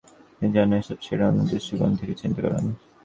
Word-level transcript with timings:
তিনি 0.37 0.49
যেন 0.53 0.69
এসব 0.73 0.97
ছেড়ে 1.01 1.23
অন্য 1.27 1.39
দৃষ্টিকোণ 1.51 1.91
থেকে 1.95 2.13
চিন্তা 2.13 2.39
করেন। 2.41 2.65